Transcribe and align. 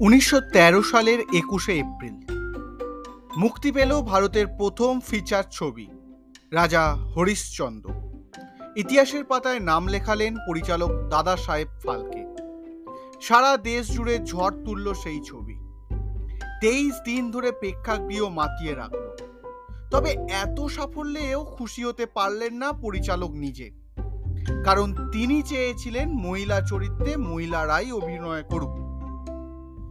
উনিশশো 0.00 0.40
তেরো 0.40 0.82
সালের 0.82 1.20
একুশে 1.34 1.72
এপ্রিল। 1.72 2.16
মুক্তি 3.36 3.72
পেল 3.72 4.02
ভারতের 4.02 4.46
প্রথম 4.46 5.00
ফিচার 5.00 5.44
ছবি, 5.50 5.88
রাজা 6.50 6.94
হরিশ্চন্দ্র। 6.94 7.90
ইতিহাসের 8.76 9.24
পাতায় 9.24 9.60
নাম 9.60 9.88
লেখালেন 9.88 10.36
পরিচালক 10.48 10.90
দাদা 11.08 11.36
সাহেব 11.36 11.68
ফালকে। 11.86 12.24
সারা 13.20 13.56
দেশ 13.56 13.92
জুড়ে 13.92 14.18
ঝড় 14.24 14.64
তুলল 14.64 14.92
সেই 14.92 15.20
ছবি। 15.24 15.54
তেইশ 16.60 16.94
দিন 17.04 17.30
ধরে 17.30 17.52
প্রেক্ষাগৃহ 17.52 18.28
মাতিয়ে 18.28 18.74
রাখল। 18.74 19.16
তবে 19.90 20.10
এত 20.30 20.66
সাফল্যেও 20.66 21.44
খুশি 21.44 21.84
হতে 21.84 22.06
পারলেন 22.06 22.54
না 22.54 22.72
পরিচালক 22.72 23.30
নিজে। 23.30 23.70
কারণ 24.64 25.10
তিনি 25.10 25.42
চেয়েছিলেন 25.42 26.08
মহিলা 26.08 26.60
চরিত্রে 26.60 27.16
মহিলারাই 27.16 27.92
অভিনয় 27.92 28.42
করুক। 28.42 28.85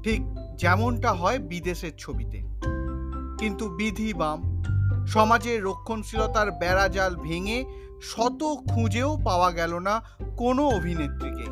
ঠিক 0.06 0.22
যেমনটা 0.56 1.14
হয় 1.14 1.40
বিদেশের 1.40 1.92
ছবিতে। 1.98 2.38
কিন্তু 3.40 3.70
বিধি 3.70 4.14
বাম, 4.14 4.64
সমাজের 5.08 5.64
রক্ষণশীলতার 5.64 6.52
বেড়াজাল 6.52 7.16
ভেঙে 7.16 7.66
শত 8.02 8.44
খুঁজেও 8.70 9.18
পাওয়া 9.26 9.52
গেল 9.52 9.80
না 9.80 10.02
কোনো 10.38 10.68
অভিনেত্রীকে। 10.68 11.46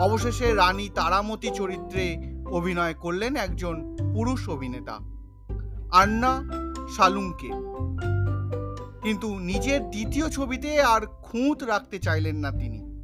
অবশেষে 0.00 0.54
রানী 0.54 0.88
তারামতি 0.88 1.50
চরিত্রে 1.54 2.16
অভিনয় 2.50 2.94
করলেন 2.94 3.36
একজন 3.36 3.96
পুরুষ 4.14 4.48
অভিনেতা, 4.48 4.98
আন্না 5.92 6.42
শালুঙ্কে 6.96 7.50
কিন্তু 9.02 9.38
নিজের 9.38 9.90
দ্বিতীয় 9.90 10.28
ছবিতে 10.28 10.82
আর 10.82 11.06
খুঁত 11.06 11.62
রাখতে 11.62 11.98
চাইলেন 11.98 12.36
না 12.36 12.50
তিনি। 12.50 13.02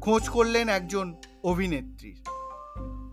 খোঁজ 0.00 0.28
করলেন 0.28 0.68
একজন 0.68 1.14
অভিনেত্রীর। 1.44 2.31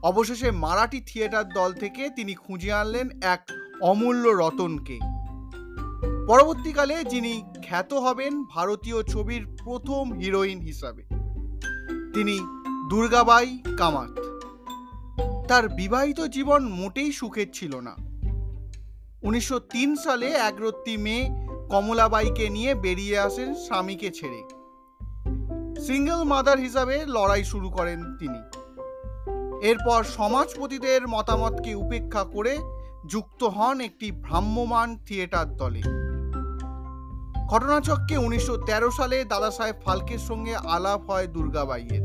অবশেষে 0.03 0.51
মারাঠি 0.51 1.01
থিয়েটার 1.01 1.49
দল 1.49 1.73
থেকে 1.73 2.09
তিনি 2.09 2.33
খুঁজে 2.33 2.73
আনলেন 2.73 3.09
এক 3.21 3.51
অমূল্য 3.81 4.29
রতনকে। 4.29 4.99
পরবর্তীকালে 6.27 7.03
যিনি 7.03 7.43
খ্যাত 7.65 7.93
হবেন 7.93 8.43
ভারতীয় 8.43 9.03
ছবির 9.03 9.47
প্রথম 9.63 10.13
হিরোইন 10.13 10.59
হিসাবে, 10.59 11.03
তিনি 12.13 12.39
দুর্গাবাই 12.89 13.63
কামাত। 13.77 14.19
তার 15.47 15.69
বিবাহিত 15.69 16.21
জীবন 16.21 16.69
মোটেই 16.69 17.11
সুখের 17.11 17.47
ছিল 17.53 17.79
না। 17.79 17.95
উনিশশো 19.21 19.59
তিন 19.59 19.95
সালে 19.95 20.27
একরত্তি 20.27 20.97
মেয়ে 20.97 21.29
কমলাবাইকে 21.69 22.49
নিয়ে 22.49 22.75
বেরিয়ে 22.75 23.19
আসেন 23.19 23.53
স্বামীকে 23.53 24.11
ছেড়ে। 24.11 24.41
সিঙ্গেল 25.81 26.23
মাদার 26.23 26.59
হিসাবে 26.59 27.05
লড়াই 27.07 27.43
শুরু 27.43 27.69
করেন 27.69 28.17
তিনি। 28.17 28.39
এরপর 29.61 30.03
সমাজপতিদের 30.03 31.07
মতামতকে 31.07 31.75
উপেক্ষা 31.75 32.23
করে 32.23 32.57
যুক্ত 33.09 33.43
হন 33.43 33.81
একটি 33.81 34.11
ভ্রাম্যমান 34.11 34.97
থিয়েটার 35.05 35.57
দলে। 35.57 35.81
ঘটনাচক্রে 37.47 38.17
উনিশশো 38.17 38.57
তেরো 38.57 38.91
সালে 38.91 39.23
দাদা 39.23 39.51
সাহেব 39.51 39.75
ফালকের 39.85 40.17
সঙ্গে 40.17 40.55
আলাপ 40.55 41.09
হয় 41.09 41.27
দুর্গাবাইয়ের 41.27 42.01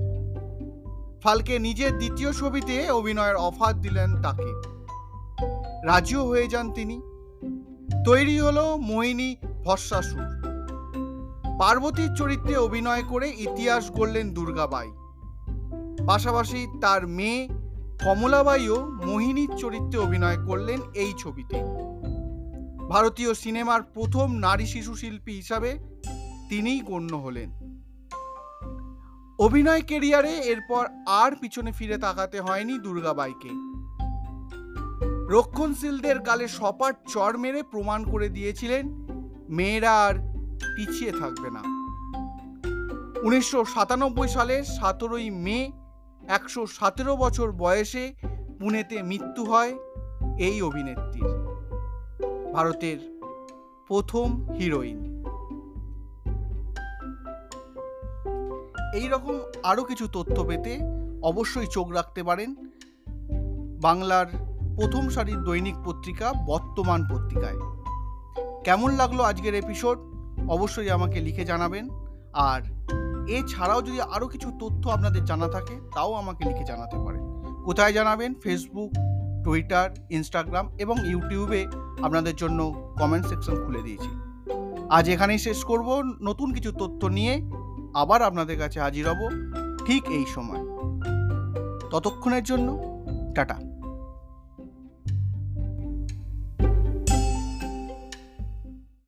ফালকে 1.22 1.58
নিজের 1.58 1.98
দ্বিতীয় 1.98 2.32
ছবিতে 2.32 2.90
অভিনয়ের 2.90 3.36
অফার 3.36 3.80
দিলেন 3.80 4.22
তাকে। 4.22 4.52
রাজিও 5.86 6.28
হয়ে 6.28 6.46
যান 6.46 6.72
তিনি। 6.72 7.00
তৈরি 8.06 8.40
হলো 8.40 8.76
মোহিনী 8.76 9.36
ভস্মাসুর। 9.64 10.22
পার্বতীর 11.58 12.14
চরিত্রে 12.14 12.56
অভিনয় 12.56 13.02
করে 13.02 13.28
ইতিহাস 13.28 13.90
গড়লেন 13.90 14.34
দুর্গাবাই 14.34 14.92
পাশাপাশি 16.06 16.66
তার 16.80 17.06
মেয়ে 17.06 17.48
কমলাবাইও 18.04 18.78
মোহিনীর 19.06 19.56
চরিত্রে 19.56 19.98
অভিনয় 19.98 20.38
করলেন 20.46 20.80
এই 20.94 21.12
ছবিতে। 21.18 21.58
ভারতীয় 22.88 23.34
সিনেমার 23.34 23.82
প্রথম 23.82 24.34
নারী 24.36 24.66
শিশু 24.66 24.94
শিল্পী 24.94 25.32
হিসাবে 25.32 25.78
তিনিই 26.48 26.80
গণ্য 26.80 27.16
হলেন। 27.16 27.50
অভিনয় 29.38 29.82
কেরিয়ারে 29.82 30.32
এরপর 30.38 30.86
আর 31.06 31.36
পিছনে 31.40 31.72
ফিরে 31.72 31.98
তাকাতে 31.98 32.40
হয়নি 32.40 32.78
দুর্গাবাইকে 32.78 33.50
রক্ষণশীলদের 35.30 36.18
গালে 36.18 36.48
সপাট 36.48 36.94
চর 37.08 37.38
মেরে 37.38 37.62
প্রমাণ 37.62 38.04
করে 38.04 38.28
দিয়েছিলেন, 38.28 38.84
মেয়েরা 39.48 39.92
আর 40.06 40.14
পিছিয়ে 40.76 41.12
থাকবে 41.12 41.50
না। 41.50 41.62
উনিশশো 43.22 43.64
সাতানব্বই 43.64 44.28
সালের 44.28 44.64
সতেরোই 44.64 45.30
মে 45.30 45.72
একশো 46.28 46.66
সতেরো 46.66 47.16
বছর 47.16 47.52
বয়সে 47.52 48.14
পুনেতে 48.60 49.02
মৃত্যু 49.02 49.44
হয় 49.44 49.78
এই 50.38 50.62
অভিনেত্রীর। 50.62 51.24
ভারতের 52.52 53.20
প্রথম 53.88 54.48
হিরোইন। 54.52 55.24
এই 58.94 59.08
রকম 59.08 59.38
আরও 59.62 59.84
কিছু 59.84 60.08
তথ্য 60.12 60.44
পেতে 60.44 60.78
অবশ্যই 61.22 61.66
চোখ 61.66 61.90
রাখতে 61.90 62.22
পারেন 62.22 62.54
বাংলার 63.82 64.26
প্রথম 64.76 65.08
সারির 65.08 65.42
দৈনিক 65.42 65.74
পত্রিকা 65.84 66.32
বর্তমান 66.46 67.04
পত্রিকায়। 67.10 67.58
কেমন 68.64 68.90
লাগল 68.90 69.20
আজকের 69.20 69.54
এপিসোড 69.54 69.98
অবশ্যই 70.50 70.90
আমাকে 70.90 71.20
লিখে 71.20 71.44
জানাবেন। 71.44 71.88
আর 72.32 72.60
এছাড়াও 73.28 73.82
যদি 73.82 74.00
আরও 74.00 74.28
কিছু 74.28 74.50
তথ্য 74.50 74.90
আপনাদের 74.90 75.24
জানা 75.24 75.48
থাকে, 75.48 75.80
তাও 75.94 76.12
আমাকে 76.12 76.48
লিখে 76.48 76.64
জানাতে 76.64 76.96
পারেন। 76.96 77.34
কোথায় 77.64 77.92
জানাবেন? 77.92 78.34
ফেসবুক 78.34 78.90
টুইটার 79.44 79.90
ইনস্টাগ্রাম 80.10 80.76
এবং 80.78 80.96
ইউটিউবে 81.08 81.66
আপনাদের 82.02 82.36
জন্য 82.36 82.92
কমেন্ট 82.98 83.26
সেকশন 83.26 83.64
খুলে 83.66 83.82
দিয়েছি। 83.82 84.08
আজ 84.90 85.10
এখানেই 85.10 85.38
শেষ 85.38 85.64
করব। 85.64 86.02
নতুন 86.22 86.52
কিছু 86.52 86.72
তথ্য 86.72 87.06
নিয়ে 87.06 87.50
আবার 87.94 88.22
আপনাদের 88.22 88.58
কাছে 88.58 88.80
হাজির 88.80 89.08
হব 89.08 89.28
ঠিক 89.86 90.04
এই 90.08 90.24
সময়। 90.26 90.64
ততক্ষণের 91.90 92.42
জন্য, 92.42 92.80
টাটা। 93.34 93.73